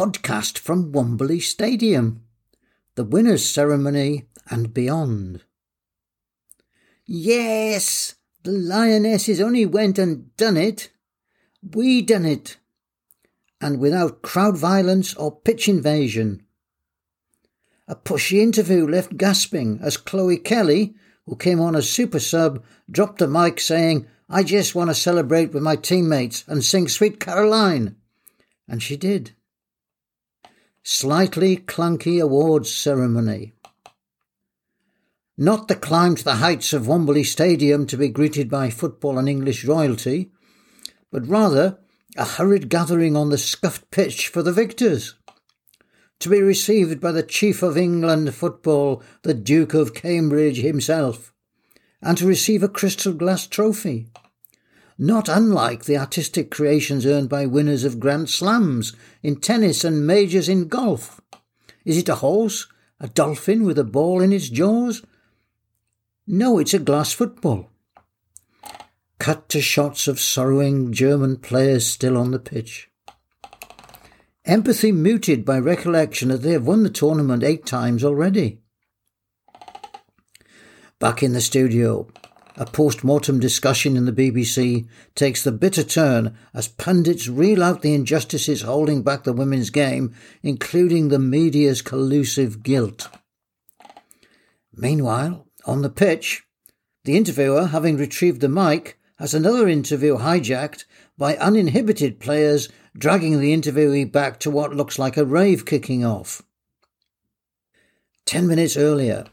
[0.00, 2.22] podcast from Wembley Stadium,
[2.94, 5.42] the winners' ceremony and beyond.
[7.04, 10.88] Yes, the Lionesses only went and done it.
[11.74, 12.56] We done it.
[13.60, 16.46] And without crowd violence or pitch invasion.
[17.86, 20.94] A pushy interview left gasping as Chloe Kelly,
[21.26, 25.52] who came on as super sub, dropped the mic saying, I just want to celebrate
[25.52, 27.96] with my teammates and sing Sweet Caroline.
[28.66, 29.32] And she did.
[30.82, 33.52] Slightly clunky awards ceremony.
[35.36, 39.28] Not the climb to the heights of Wembley Stadium to be greeted by football and
[39.28, 40.32] English royalty,
[41.10, 41.78] but rather
[42.16, 45.14] a hurried gathering on the scuffed pitch for the victors.
[46.20, 51.32] To be received by the Chief of England football, the Duke of Cambridge himself,
[52.02, 54.08] and to receive a crystal glass trophy.
[55.02, 60.46] Not unlike the artistic creations earned by winners of Grand Slams in tennis and majors
[60.46, 61.22] in golf.
[61.86, 62.66] Is it a horse?
[63.00, 65.02] A dolphin with a ball in its jaws?
[66.26, 67.70] No, it's a glass football.
[69.18, 72.90] Cut to shots of sorrowing German players still on the pitch.
[74.44, 78.60] Empathy muted by recollection that they have won the tournament eight times already.
[80.98, 82.06] Back in the studio,
[82.56, 87.82] a post mortem discussion in the BBC takes the bitter turn as pundits reel out
[87.82, 93.08] the injustices holding back the women's game, including the media's collusive guilt.
[94.72, 96.42] Meanwhile, on the pitch,
[97.04, 100.84] the interviewer, having retrieved the mic, has another interview hijacked
[101.18, 106.42] by uninhibited players dragging the interviewee back to what looks like a rave kicking off.
[108.24, 109.26] Ten minutes earlier,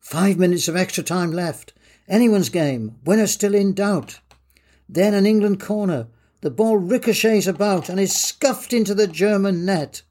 [0.00, 1.72] five minutes of extra time left,
[2.08, 2.96] Anyone's game.
[3.04, 4.20] Winner still in doubt.
[4.88, 6.08] Then an England corner.
[6.40, 10.02] The ball ricochets about and is scuffed into the German net.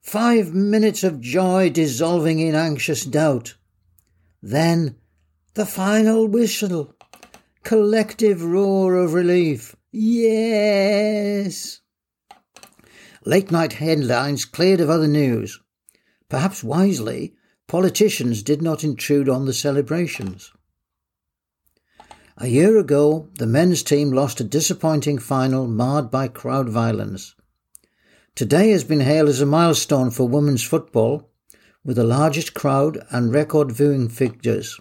[0.00, 3.56] Five minutes of joy dissolving in anxious doubt.
[4.42, 4.96] Then
[5.54, 6.94] the final whistle.
[7.64, 9.74] Collective roar of relief.
[9.92, 11.80] Yes!
[13.26, 15.60] Late night headlines cleared of other news.
[16.28, 17.34] Perhaps wisely,
[17.66, 20.52] politicians did not intrude on the celebrations.
[22.42, 27.34] A year ago, the men's team lost a disappointing final marred by crowd violence.
[28.34, 31.30] Today has been hailed as a milestone for women's football,
[31.84, 34.80] with the largest crowd and record viewing figures.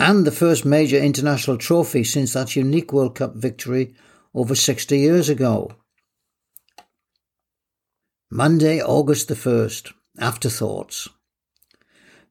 [0.00, 3.94] And the first major international trophy since that unique World Cup victory
[4.34, 5.70] over 60 years ago.
[8.28, 9.92] Monday, August the 1st.
[10.18, 11.08] Afterthoughts.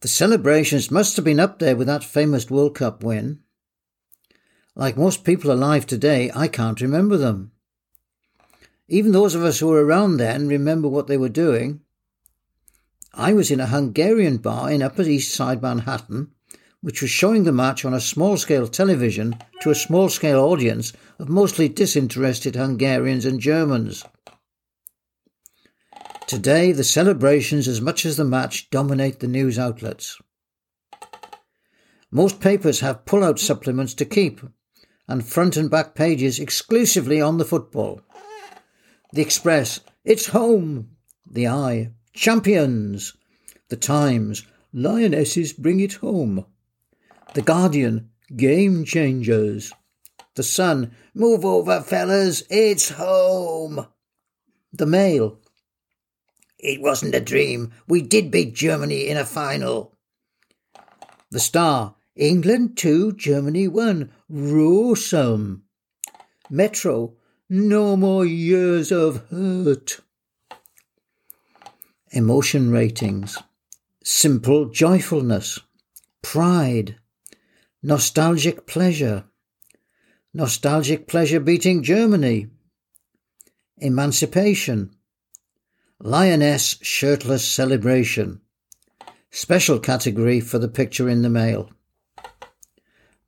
[0.02, 3.40] The celebrations must have been up there with that famous World Cup win.
[4.76, 7.52] Like most people alive today, I can't remember them.
[8.88, 11.82] Even those of us who were around then remember what they were doing.
[13.14, 16.32] I was in a Hungarian bar in Upper East Side Manhattan,
[16.82, 20.94] which was showing the match on a small scale television to a small scale audience
[21.20, 24.06] of mostly disinterested Hungarians and Germans.
[26.26, 30.18] Today, the celebrations, as much as the match, dominate the news outlets.
[32.12, 34.42] Most papers have pull out supplements to keep,
[35.10, 38.00] and front and back pages exclusively on the football.
[39.12, 40.92] The Express, it's home.
[41.26, 43.18] The i, champions.
[43.70, 46.46] The Times, lionesses bring it home.
[47.34, 49.74] The Guardian, game changers.
[50.36, 53.88] The Sun, move over, fellas, it's home.
[54.72, 55.40] The Mail,
[56.60, 57.72] it wasn't a dream.
[57.88, 59.98] We did beat Germany in a final.
[61.32, 64.12] The Star, England 2, Germany 1.
[64.28, 65.64] Roarsome.
[66.50, 67.14] Metro.
[67.50, 70.02] No more years of hurt.
[72.12, 73.38] Emotion ratings.
[74.04, 75.62] Simple joyfulness.
[76.22, 76.98] Pride.
[77.82, 79.24] Nostalgic pleasure.
[80.34, 82.48] Nostalgic pleasure beating Germany.
[83.78, 84.94] Emancipation.
[86.02, 88.42] Lioness shirtless celebration.
[89.32, 91.70] Special category for the picture in the mail.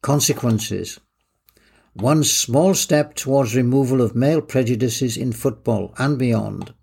[0.01, 1.00] Consequences
[1.94, 6.74] One small step towards removal of male prejudices in football and beyond.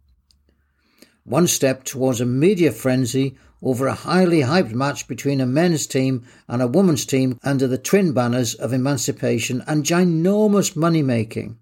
[1.24, 6.24] One step towards a media frenzy over a highly hyped match between a men's team
[6.46, 11.58] and a women's team under the twin banners of emancipation and ginormous money making.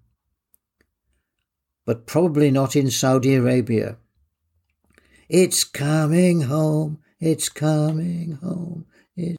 [1.87, 3.97] But probably not in Saudi Arabia.
[5.27, 8.85] It's coming home, it's coming home.
[9.15, 9.37] It's